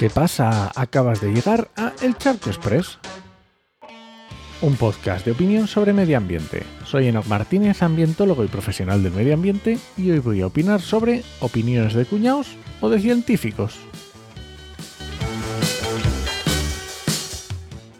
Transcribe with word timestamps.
¿Qué 0.00 0.08
pasa? 0.08 0.72
Acabas 0.76 1.20
de 1.20 1.30
llegar 1.30 1.68
a 1.76 1.92
El 2.00 2.16
Charco 2.16 2.48
Express, 2.48 2.98
un 4.62 4.76
podcast 4.76 5.26
de 5.26 5.32
opinión 5.32 5.66
sobre 5.66 5.92
medio 5.92 6.16
ambiente. 6.16 6.62
Soy 6.86 7.08
Enoch 7.08 7.26
Martínez, 7.26 7.82
ambientólogo 7.82 8.42
y 8.42 8.48
profesional 8.48 9.02
del 9.02 9.12
medio 9.12 9.34
ambiente, 9.34 9.78
y 9.98 10.10
hoy 10.10 10.20
voy 10.20 10.40
a 10.40 10.46
opinar 10.46 10.80
sobre 10.80 11.22
opiniones 11.40 11.92
de 11.92 12.06
cuñados 12.06 12.56
o 12.80 12.88
de 12.88 12.98
científicos. 12.98 13.78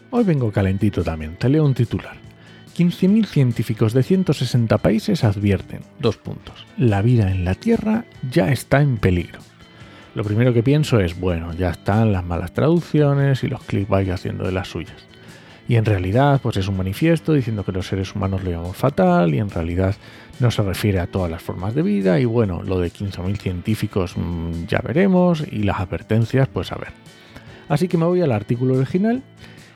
Hoy 0.09 0.23
vengo 0.23 0.51
calentito 0.51 1.03
también, 1.03 1.35
te 1.35 1.49
leo 1.49 1.63
un 1.63 1.75
titular. 1.75 2.17
15.000 2.75 3.27
científicos 3.27 3.93
de 3.93 4.01
160 4.01 4.79
países 4.79 5.23
advierten, 5.23 5.81
dos 5.99 6.17
puntos, 6.17 6.65
la 6.77 7.03
vida 7.03 7.29
en 7.29 7.45
la 7.45 7.53
Tierra 7.53 8.05
ya 8.31 8.51
está 8.51 8.81
en 8.81 8.97
peligro. 8.97 9.50
Lo 10.13 10.23
primero 10.25 10.53
que 10.53 10.61
pienso 10.61 10.99
es, 10.99 11.17
bueno, 11.17 11.53
ya 11.53 11.69
están 11.69 12.11
las 12.11 12.25
malas 12.25 12.53
traducciones 12.53 13.43
y 13.43 13.47
los 13.47 13.63
clickbait 13.63 14.09
haciendo 14.09 14.43
de 14.43 14.51
las 14.51 14.67
suyas. 14.67 14.97
Y 15.69 15.77
en 15.77 15.85
realidad, 15.85 16.41
pues 16.43 16.57
es 16.57 16.67
un 16.67 16.75
manifiesto 16.75 17.31
diciendo 17.31 17.63
que 17.63 17.71
los 17.71 17.87
seres 17.87 18.13
humanos 18.13 18.43
lo 18.43 18.51
llamamos 18.51 18.75
fatal 18.75 19.33
y 19.33 19.39
en 19.39 19.49
realidad 19.49 19.95
no 20.41 20.51
se 20.51 20.63
refiere 20.63 20.99
a 20.99 21.07
todas 21.07 21.31
las 21.31 21.41
formas 21.41 21.73
de 21.75 21.81
vida 21.81 22.19
y 22.19 22.25
bueno, 22.25 22.61
lo 22.61 22.79
de 22.79 22.91
15.000 22.91 23.37
científicos 23.37 24.17
mmm, 24.17 24.65
ya 24.67 24.79
veremos 24.79 25.45
y 25.49 25.63
las 25.63 25.79
advertencias, 25.79 26.49
pues 26.49 26.73
a 26.73 26.75
ver. 26.75 26.89
Así 27.69 27.87
que 27.87 27.97
me 27.97 28.05
voy 28.05 28.21
al 28.21 28.33
artículo 28.33 28.73
original 28.75 29.23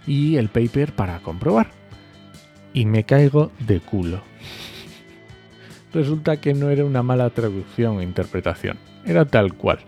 y 0.06 0.36
el 0.36 0.50
paper 0.50 0.92
para 0.92 1.20
comprobar. 1.20 1.68
Y 2.74 2.86
me 2.86 3.06
caigo 3.06 3.52
de 3.60 3.80
culo. 3.80 4.22
Resulta 5.94 6.42
que 6.42 6.54
no 6.54 6.72
era 6.72 6.84
una 6.84 7.04
mala 7.04 7.30
traducción 7.30 7.96
o 7.96 8.02
interpretación, 8.02 8.78
era 9.06 9.24
tal 9.24 9.54
cual. 9.54 9.80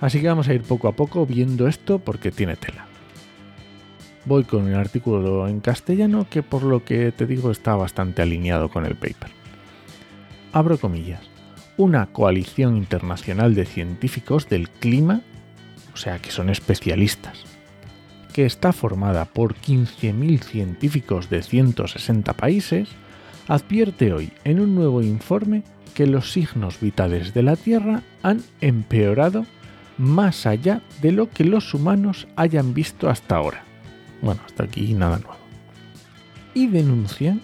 Así 0.00 0.20
que 0.20 0.28
vamos 0.28 0.48
a 0.48 0.54
ir 0.54 0.62
poco 0.62 0.88
a 0.88 0.92
poco 0.92 1.26
viendo 1.26 1.68
esto 1.68 1.98
porque 1.98 2.30
tiene 2.30 2.56
tela. 2.56 2.86
Voy 4.24 4.44
con 4.44 4.64
un 4.64 4.74
artículo 4.74 5.48
en 5.48 5.60
castellano 5.60 6.26
que 6.28 6.42
por 6.42 6.62
lo 6.62 6.84
que 6.84 7.12
te 7.12 7.26
digo 7.26 7.50
está 7.50 7.74
bastante 7.74 8.22
alineado 8.22 8.68
con 8.68 8.86
el 8.86 8.94
paper. 8.94 9.30
Abro 10.52 10.78
comillas. 10.78 11.22
Una 11.76 12.06
coalición 12.06 12.76
internacional 12.76 13.54
de 13.54 13.64
científicos 13.64 14.48
del 14.48 14.68
clima, 14.68 15.22
o 15.94 15.96
sea 15.96 16.18
que 16.18 16.30
son 16.30 16.50
especialistas, 16.50 17.44
que 18.34 18.44
está 18.44 18.72
formada 18.72 19.24
por 19.24 19.54
15.000 19.54 20.40
científicos 20.42 21.30
de 21.30 21.42
160 21.42 22.34
países, 22.34 22.88
advierte 23.48 24.12
hoy 24.12 24.32
en 24.44 24.60
un 24.60 24.74
nuevo 24.74 25.02
informe 25.02 25.62
que 25.94 26.06
los 26.06 26.32
signos 26.32 26.80
vitales 26.80 27.32
de 27.32 27.42
la 27.42 27.56
Tierra 27.56 28.02
han 28.22 28.42
empeorado 28.60 29.46
más 30.00 30.46
allá 30.46 30.80
de 31.02 31.12
lo 31.12 31.28
que 31.28 31.44
los 31.44 31.74
humanos 31.74 32.26
hayan 32.34 32.72
visto 32.72 33.10
hasta 33.10 33.36
ahora. 33.36 33.64
Bueno, 34.22 34.40
hasta 34.46 34.64
aquí 34.64 34.94
nada 34.94 35.18
nuevo. 35.18 35.36
Y 36.54 36.68
denuncian 36.68 37.42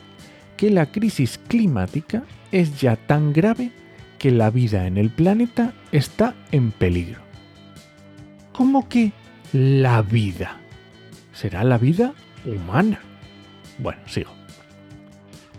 que 0.57 0.71
la 0.71 0.87
crisis 0.87 1.39
climática 1.49 2.25
es 2.53 2.81
ya 2.81 2.97
tan 2.97 3.35
grave 3.35 3.73
que 4.19 4.31
la 4.31 4.49
vida 4.49 4.87
en 4.87 4.97
el 4.97 5.11
planeta 5.11 5.75
está 5.93 6.35
en 6.51 6.71
peligro. 6.71 7.21
¿Cómo 8.53 8.89
que 8.89 9.13
la 9.53 10.01
vida? 10.01 10.57
¿Será 11.35 11.63
la 11.63 11.77
vida 11.77 12.15
humana? 12.47 13.01
Bueno, 13.79 14.01
sigo. 14.07 14.31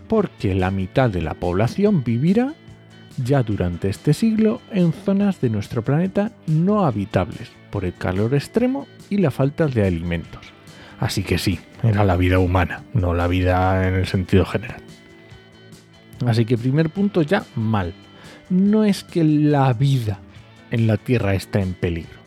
Porque 0.08 0.52
la 0.56 0.72
mitad 0.72 1.10
de 1.10 1.22
la 1.22 1.34
población 1.34 2.02
vivirá 2.02 2.54
ya 3.24 3.42
durante 3.42 3.88
este 3.88 4.14
siglo 4.14 4.60
en 4.70 4.92
zonas 4.92 5.40
de 5.40 5.50
nuestro 5.50 5.82
planeta 5.82 6.32
no 6.46 6.84
habitables 6.84 7.50
por 7.70 7.84
el 7.84 7.94
calor 7.94 8.34
extremo 8.34 8.86
y 9.10 9.18
la 9.18 9.30
falta 9.30 9.66
de 9.66 9.86
alimentos. 9.86 10.52
Así 11.00 11.22
que 11.22 11.38
sí, 11.38 11.60
era 11.82 12.04
la 12.04 12.16
vida 12.16 12.38
humana, 12.38 12.82
no 12.92 13.14
la 13.14 13.28
vida 13.28 13.86
en 13.86 13.94
el 13.94 14.06
sentido 14.06 14.44
general. 14.44 14.82
Así 16.26 16.44
que 16.44 16.58
primer 16.58 16.90
punto 16.90 17.22
ya 17.22 17.44
mal. 17.54 17.94
No 18.50 18.84
es 18.84 19.04
que 19.04 19.22
la 19.22 19.72
vida 19.72 20.18
en 20.70 20.86
la 20.86 20.96
Tierra 20.96 21.34
está 21.34 21.60
en 21.60 21.74
peligro, 21.74 22.18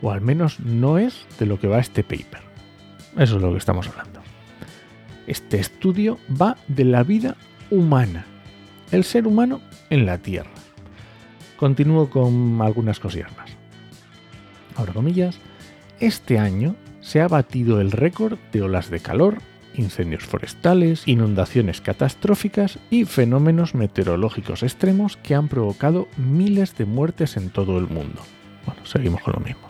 o 0.00 0.12
al 0.12 0.20
menos 0.20 0.60
no 0.60 0.98
es 0.98 1.26
de 1.38 1.46
lo 1.46 1.60
que 1.60 1.68
va 1.68 1.80
este 1.80 2.02
paper. 2.02 2.40
Eso 3.18 3.36
es 3.36 3.42
lo 3.42 3.52
que 3.52 3.58
estamos 3.58 3.88
hablando. 3.88 4.20
Este 5.26 5.58
estudio 5.58 6.18
va 6.40 6.56
de 6.68 6.84
la 6.84 7.02
vida 7.02 7.36
humana, 7.70 8.24
el 8.92 9.04
ser 9.04 9.26
humano 9.26 9.60
en 9.90 10.06
la 10.06 10.18
Tierra. 10.18 10.50
Continúo 11.56 12.10
con 12.10 12.60
algunas 12.60 13.00
cosillas 13.00 13.34
más. 13.36 13.50
Ahora 14.74 14.92
comillas, 14.92 15.38
este 16.00 16.38
año 16.38 16.76
se 17.00 17.20
ha 17.20 17.28
batido 17.28 17.80
el 17.80 17.92
récord 17.92 18.38
de 18.52 18.62
olas 18.62 18.90
de 18.90 19.00
calor, 19.00 19.38
incendios 19.74 20.24
forestales, 20.24 21.06
inundaciones 21.06 21.80
catastróficas 21.80 22.78
y 22.90 23.04
fenómenos 23.04 23.74
meteorológicos 23.74 24.62
extremos 24.62 25.16
que 25.16 25.34
han 25.34 25.48
provocado 25.48 26.08
miles 26.16 26.76
de 26.76 26.84
muertes 26.84 27.36
en 27.36 27.50
todo 27.50 27.78
el 27.78 27.86
mundo. 27.86 28.20
Bueno, 28.66 28.84
seguimos 28.84 29.22
con 29.22 29.34
lo 29.34 29.40
mismo. 29.40 29.68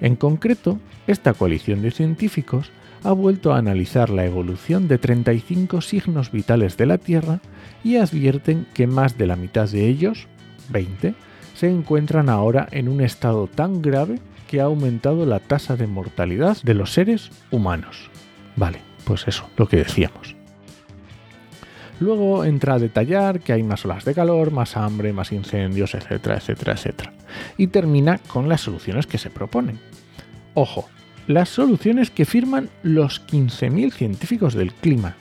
En 0.00 0.16
concreto, 0.16 0.80
esta 1.06 1.32
coalición 1.32 1.80
de 1.82 1.92
científicos 1.92 2.72
ha 3.04 3.12
vuelto 3.12 3.52
a 3.52 3.58
analizar 3.58 4.10
la 4.10 4.24
evolución 4.24 4.88
de 4.88 4.98
35 4.98 5.80
signos 5.80 6.30
vitales 6.30 6.76
de 6.76 6.86
la 6.86 6.98
Tierra 6.98 7.40
y 7.82 7.96
advierten 7.96 8.66
que 8.74 8.86
más 8.86 9.18
de 9.18 9.26
la 9.26 9.36
mitad 9.36 9.68
de 9.68 9.88
ellos, 9.88 10.28
20, 10.70 11.14
se 11.54 11.68
encuentran 11.68 12.28
ahora 12.28 12.68
en 12.70 12.88
un 12.88 13.00
estado 13.00 13.46
tan 13.46 13.82
grave 13.82 14.18
que 14.48 14.60
ha 14.60 14.64
aumentado 14.64 15.26
la 15.26 15.40
tasa 15.40 15.76
de 15.76 15.86
mortalidad 15.86 16.58
de 16.62 16.74
los 16.74 16.92
seres 16.92 17.30
humanos. 17.50 18.10
Vale, 18.56 18.78
pues 19.04 19.26
eso, 19.26 19.48
lo 19.56 19.66
que 19.66 19.78
decíamos. 19.78 20.36
Luego 22.00 22.44
entra 22.44 22.74
a 22.74 22.78
detallar 22.78 23.40
que 23.40 23.52
hay 23.52 23.62
más 23.62 23.84
olas 23.84 24.04
de 24.04 24.14
calor, 24.14 24.50
más 24.50 24.76
hambre, 24.76 25.12
más 25.12 25.30
incendios, 25.30 25.94
etcétera, 25.94 26.36
etcétera, 26.36 26.72
etcétera. 26.72 27.12
Y 27.56 27.68
termina 27.68 28.18
con 28.18 28.48
las 28.48 28.62
soluciones 28.62 29.06
que 29.06 29.18
se 29.18 29.30
proponen. 29.30 29.78
Ojo, 30.54 30.88
las 31.32 31.48
soluciones 31.48 32.10
que 32.10 32.24
firman 32.24 32.68
los 32.82 33.26
15.000 33.26 33.92
científicos 33.92 34.54
del 34.54 34.72
clima. 34.72 35.16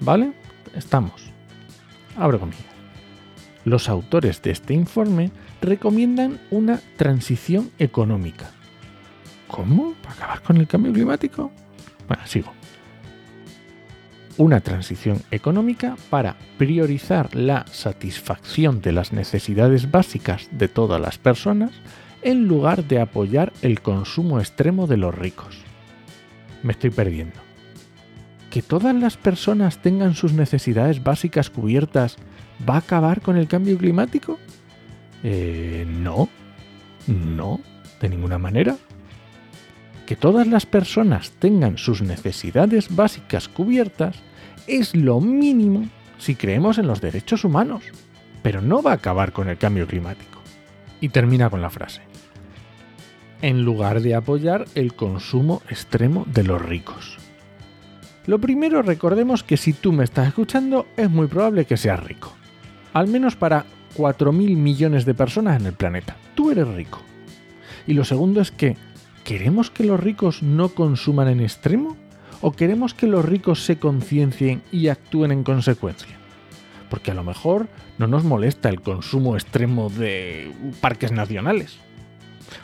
¿Vale? 0.00 0.32
Estamos. 0.74 1.30
Abro 2.16 2.40
comillas. 2.40 2.64
Los 3.64 3.88
autores 3.88 4.42
de 4.42 4.50
este 4.50 4.74
informe 4.74 5.30
recomiendan 5.60 6.40
una 6.50 6.80
transición 6.96 7.70
económica. 7.78 8.50
¿Cómo? 9.46 9.94
¿Para 10.02 10.14
acabar 10.14 10.42
con 10.42 10.56
el 10.56 10.66
cambio 10.66 10.92
climático? 10.92 11.52
Bueno, 12.08 12.26
sigo. 12.26 12.52
Una 14.38 14.60
transición 14.60 15.20
económica 15.30 15.96
para 16.08 16.36
priorizar 16.56 17.34
la 17.34 17.66
satisfacción 17.70 18.80
de 18.80 18.92
las 18.92 19.12
necesidades 19.12 19.90
básicas 19.90 20.48
de 20.50 20.68
todas 20.68 21.00
las 21.00 21.18
personas 21.18 21.70
en 22.22 22.46
lugar 22.46 22.84
de 22.84 23.00
apoyar 23.00 23.52
el 23.62 23.80
consumo 23.80 24.38
extremo 24.38 24.86
de 24.86 24.96
los 24.96 25.14
ricos. 25.14 25.58
Me 26.62 26.72
estoy 26.72 26.90
perdiendo. 26.90 27.36
¿Que 28.50 28.62
todas 28.62 28.94
las 28.94 29.16
personas 29.16 29.78
tengan 29.78 30.14
sus 30.14 30.32
necesidades 30.32 31.02
básicas 31.02 31.50
cubiertas 31.50 32.16
va 32.68 32.74
a 32.74 32.78
acabar 32.78 33.20
con 33.20 33.36
el 33.36 33.48
cambio 33.48 33.76
climático? 33.78 34.38
Eh, 35.24 35.84
no, 35.88 36.28
no, 37.06 37.60
de 38.00 38.08
ninguna 38.08 38.38
manera. 38.38 38.76
Que 40.06 40.16
todas 40.16 40.46
las 40.46 40.66
personas 40.66 41.32
tengan 41.38 41.78
sus 41.78 42.02
necesidades 42.02 42.94
básicas 42.94 43.48
cubiertas 43.48 44.16
es 44.66 44.94
lo 44.94 45.20
mínimo 45.20 45.88
si 46.18 46.34
creemos 46.34 46.78
en 46.78 46.86
los 46.86 47.00
derechos 47.00 47.44
humanos, 47.44 47.82
pero 48.42 48.60
no 48.60 48.82
va 48.82 48.92
a 48.92 48.96
acabar 48.96 49.32
con 49.32 49.48
el 49.48 49.58
cambio 49.58 49.86
climático. 49.86 50.40
Y 51.00 51.08
termina 51.08 51.50
con 51.50 51.62
la 51.62 51.70
frase 51.70 52.11
en 53.42 53.64
lugar 53.64 54.00
de 54.00 54.14
apoyar 54.14 54.64
el 54.74 54.94
consumo 54.94 55.62
extremo 55.68 56.24
de 56.32 56.44
los 56.44 56.62
ricos. 56.62 57.18
Lo 58.24 58.38
primero, 58.38 58.82
recordemos 58.82 59.42
que 59.42 59.56
si 59.56 59.72
tú 59.72 59.92
me 59.92 60.04
estás 60.04 60.28
escuchando, 60.28 60.86
es 60.96 61.10
muy 61.10 61.26
probable 61.26 61.64
que 61.64 61.76
seas 61.76 62.02
rico. 62.02 62.32
Al 62.92 63.08
menos 63.08 63.34
para 63.34 63.66
4.000 63.96 64.56
millones 64.56 65.04
de 65.04 65.14
personas 65.14 65.60
en 65.60 65.66
el 65.66 65.72
planeta. 65.72 66.16
Tú 66.36 66.52
eres 66.52 66.68
rico. 66.68 67.02
Y 67.86 67.94
lo 67.94 68.04
segundo 68.04 68.40
es 68.40 68.52
que, 68.52 68.76
¿queremos 69.24 69.70
que 69.70 69.84
los 69.84 69.98
ricos 69.98 70.42
no 70.42 70.68
consuman 70.68 71.28
en 71.28 71.40
extremo? 71.40 71.96
¿O 72.40 72.52
queremos 72.52 72.94
que 72.94 73.08
los 73.08 73.24
ricos 73.24 73.64
se 73.64 73.78
conciencien 73.78 74.62
y 74.70 74.86
actúen 74.86 75.32
en 75.32 75.42
consecuencia? 75.42 76.16
Porque 76.90 77.10
a 77.10 77.14
lo 77.14 77.24
mejor 77.24 77.68
no 77.98 78.06
nos 78.06 78.22
molesta 78.22 78.68
el 78.68 78.80
consumo 78.80 79.34
extremo 79.34 79.90
de 79.90 80.52
parques 80.80 81.10
nacionales 81.10 81.80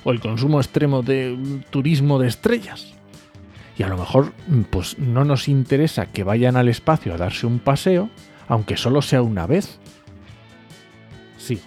o 0.04 0.12
el 0.12 0.20
consumo 0.20 0.60
extremo 0.60 1.02
de 1.02 1.62
turismo 1.70 2.18
de 2.18 2.28
estrellas. 2.28 2.94
Y 3.76 3.82
a 3.84 3.88
lo 3.88 3.96
mejor 3.96 4.32
pues 4.70 4.98
no 4.98 5.24
nos 5.24 5.48
interesa 5.48 6.06
que 6.06 6.24
vayan 6.24 6.56
al 6.56 6.68
espacio 6.68 7.14
a 7.14 7.16
darse 7.16 7.46
un 7.46 7.60
paseo, 7.60 8.10
aunque 8.48 8.76
solo 8.76 9.02
sea 9.02 9.22
una 9.22 9.46
vez. 9.46 9.78
Sigo. 11.36 11.62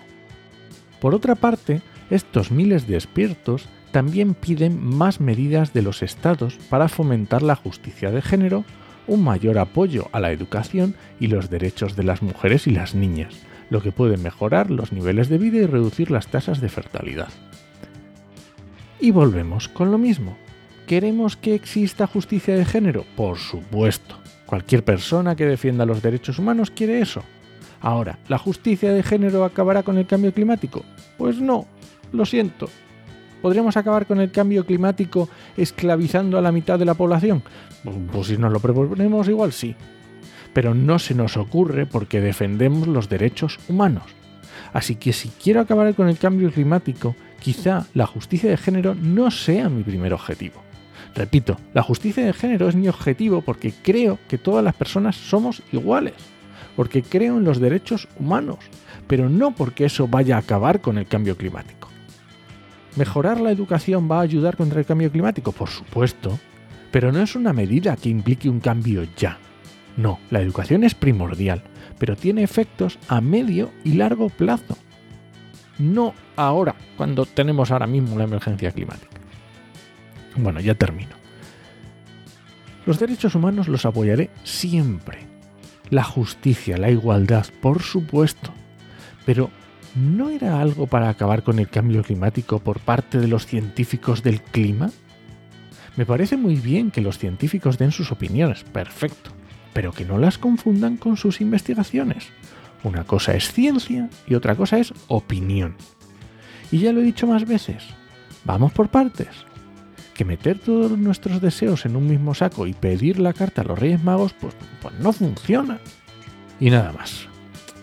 Por 1.00 1.16
otra 1.16 1.36
parte, 1.36 1.82
estos 2.10 2.52
miles 2.52 2.88
de 2.88 2.96
expertos 2.96 3.70
también 3.92 4.34
piden 4.34 4.84
más 4.84 5.20
medidas 5.20 5.74
de 5.74 5.82
los 5.82 6.04
estados 6.04 6.58
para 6.70 6.90
fomentar 6.90 7.42
la 7.42 7.56
justicia 7.56 8.12
de 8.12 8.22
género, 8.22 8.66
un 9.08 9.24
mayor 9.24 9.58
apoyo 9.58 10.10
a 10.12 10.20
la 10.20 10.32
educación 10.32 10.96
y 11.20 11.28
los 11.28 11.50
derechos 11.50 11.96
de 11.96 12.04
las 12.04 12.22
mujeres 12.22 12.68
y 12.68 12.72
las 12.72 12.96
niñas, 12.96 13.36
lo 13.70 13.82
que 13.82 13.92
puede 13.92 14.18
mejorar 14.18 14.70
los 14.72 14.92
niveles 14.92 15.30
de 15.30 15.38
vida 15.38 15.58
y 15.58 15.66
reducir 15.66 16.12
las 16.12 16.28
tasas 16.28 16.62
de 16.62 16.70
fertilidad. 16.70 17.30
Y 19.02 19.10
volvemos 19.10 19.68
con 19.68 19.90
lo 19.90 19.98
mismo. 19.98 20.38
¿Queremos 20.86 21.36
que 21.36 21.56
exista 21.56 22.06
justicia 22.06 22.56
de 22.56 22.66
género? 22.66 23.04
Por 23.16 23.40
supuesto. 23.40 24.16
Cualquier 24.46 24.84
persona 24.84 25.36
que 25.36 25.48
defienda 25.48 25.88
los 25.88 26.04
derechos 26.04 26.38
humanos 26.38 26.70
quiere 26.70 27.02
eso. 27.02 27.24
Ahora, 27.80 28.20
¿la 28.28 28.38
justicia 28.38 28.94
de 28.94 29.02
género 29.02 29.44
acabará 29.44 29.82
con 29.82 29.98
el 29.98 30.06
cambio 30.06 30.32
climático? 30.32 30.86
Pues 31.18 31.42
no, 31.42 31.66
lo 32.12 32.26
siento. 32.26 32.70
¿Podríamos 33.42 33.76
acabar 33.76 34.06
con 34.06 34.22
el 34.22 34.32
cambio 34.32 34.68
climático 34.68 35.30
esclavizando 35.58 36.38
a 36.38 36.42
la 36.42 36.52
mitad 36.52 36.78
de 36.78 36.86
la 36.86 36.94
población? 36.94 37.42
Pues 38.12 38.28
si 38.28 38.38
nos 38.38 38.54
lo 38.54 38.60
proponemos 38.60 39.28
igual 39.28 39.52
sí. 39.52 39.76
Pero 40.54 40.76
no 40.76 41.00
se 41.00 41.16
nos 41.16 41.38
ocurre 41.38 41.88
porque 41.88 42.22
defendemos 42.22 42.88
los 42.88 43.10
derechos 43.10 43.58
humanos. 43.68 44.04
Así 44.74 44.96
que 44.96 45.12
si 45.12 45.30
quiero 45.30 45.60
acabar 45.60 45.96
con 45.96 46.08
el 46.08 46.20
cambio 46.20 46.52
climático, 46.52 47.16
quizá 47.42 47.88
la 47.94 48.06
justicia 48.06 48.50
de 48.50 48.56
género 48.56 48.96
no 48.96 49.32
sea 49.32 49.68
mi 49.68 49.84
primer 49.84 50.14
objetivo. 50.14 50.62
Repito, 51.14 51.58
la 51.74 51.84
justicia 51.84 52.26
de 52.26 52.32
género 52.32 52.70
es 52.70 52.76
mi 52.76 52.88
objetivo 52.88 53.42
porque 53.42 53.74
creo 53.84 54.20
que 54.30 54.38
todas 54.38 54.64
las 54.64 54.76
personas 54.76 55.18
somos 55.18 55.62
iguales, 55.74 56.14
porque 56.78 57.04
creo 57.04 57.38
en 57.38 57.44
los 57.44 57.60
derechos 57.60 58.08
humanos, 58.18 58.60
pero 59.08 59.28
no 59.28 59.52
porque 59.52 59.86
eso 59.86 60.08
vaya 60.08 60.38
a 60.38 60.40
acabar 60.40 60.80
con 60.80 60.98
el 60.98 61.08
cambio 61.08 61.36
climático. 61.36 61.90
¿Mejorar 62.96 63.42
la 63.42 63.52
educación 63.52 64.10
va 64.10 64.20
a 64.20 64.24
ayudar 64.24 64.56
contra 64.56 64.80
el 64.80 64.86
cambio 64.86 65.12
climático? 65.12 65.52
Por 65.52 65.70
supuesto, 65.70 66.40
pero 66.92 67.12
no 67.12 67.22
es 67.22 67.36
una 67.36 67.54
medida 67.54 67.96
que 67.96 68.10
implique 68.10 68.50
un 68.50 68.60
cambio 68.60 69.06
ya. 69.18 69.38
No, 69.98 70.20
la 70.30 70.42
educación 70.42 70.84
es 70.84 70.94
primordial, 70.94 71.64
pero 71.98 72.16
tiene 72.16 72.44
efectos 72.44 73.00
a 73.08 73.20
medio 73.20 73.72
y 73.84 73.94
largo 73.94 74.30
plazo. 74.30 74.78
No 75.80 76.14
ahora, 76.36 76.76
cuando 76.98 77.26
tenemos 77.26 77.72
ahora 77.72 77.88
mismo 77.88 78.18
la 78.18 78.26
emergencia 78.26 78.72
climática. 78.72 79.20
Bueno, 80.36 80.60
ya 80.60 80.76
termino. 80.76 81.16
Los 82.86 83.00
derechos 83.00 83.36
humanos 83.36 83.68
los 83.68 83.86
apoyaré 83.86 84.30
siempre. 84.44 85.20
La 85.90 86.04
justicia, 86.04 86.78
la 86.78 86.90
igualdad, 86.90 87.46
por 87.62 87.82
supuesto. 87.82 88.52
Pero 89.26 89.52
¿no 89.96 90.30
era 90.30 90.62
algo 90.62 90.88
para 90.88 91.10
acabar 91.10 91.44
con 91.44 91.60
el 91.60 91.70
cambio 91.70 92.02
climático 92.02 92.60
por 92.60 92.80
parte 92.80 93.20
de 93.20 93.28
los 93.28 93.46
científicos 93.46 94.24
del 94.24 94.42
clima? 94.42 94.90
Me 95.98 96.06
parece 96.06 96.38
muy 96.38 96.56
bien 96.56 96.90
que 96.90 97.02
los 97.02 97.18
científicos 97.18 97.78
den 97.78 97.92
sus 97.92 98.12
opiniones, 98.12 98.64
perfecto, 98.64 99.32
pero 99.74 99.92
que 99.92 100.06
no 100.06 100.18
las 100.18 100.38
confundan 100.38 100.98
con 100.98 101.18
sus 101.18 101.42
investigaciones. 101.42 102.30
Una 102.84 103.04
cosa 103.04 103.34
es 103.34 103.52
ciencia 103.52 104.10
y 104.28 104.36
otra 104.36 104.56
cosa 104.56 104.80
es 104.80 104.94
opinión. 105.08 105.76
Y 106.72 106.80
ya 106.80 106.94
lo 106.94 107.02
he 107.02 107.04
dicho 107.04 107.28
más 107.28 107.46
veces, 107.46 107.84
vamos 108.44 108.72
por 108.72 108.90
partes. 108.90 109.30
Que 110.14 110.26
meter 110.26 110.60
todos 110.60 110.98
nuestros 110.98 111.42
deseos 111.42 111.86
en 111.86 111.96
un 111.96 112.08
mismo 112.08 112.34
saco 112.34 112.68
y 112.68 112.74
pedir 112.74 113.20
la 113.20 113.34
carta 113.34 113.62
a 113.62 113.66
los 113.66 113.80
Reyes 113.80 114.04
Magos, 114.04 114.34
pues, 114.34 114.54
pues 114.82 114.94
no 115.00 115.14
funciona. 115.14 115.80
Y 116.60 116.70
nada 116.70 116.92
más. 116.92 117.28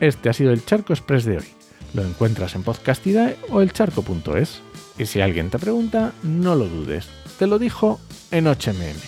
Este 0.00 0.28
ha 0.28 0.32
sido 0.32 0.52
el 0.52 0.64
Charco 0.64 0.92
Express 0.92 1.24
de 1.24 1.38
hoy. 1.38 1.46
Lo 1.94 2.02
encuentras 2.02 2.54
en 2.54 2.62
Podcastidae 2.62 3.36
o 3.50 3.60
elcharco.es. 3.60 4.60
Y 4.98 5.06
si 5.06 5.20
alguien 5.20 5.50
te 5.50 5.58
pregunta, 5.58 6.12
no 6.22 6.54
lo 6.54 6.66
dudes. 6.66 7.08
Te 7.38 7.46
lo 7.46 7.58
dijo 7.58 8.00
en 8.30 8.46
HMM. 8.46 8.98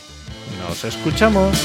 ¡Nos 0.67 0.85
escuchamos! 0.85 1.57